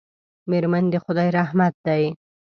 [0.49, 2.03] میرمن د خدای رحمت دی.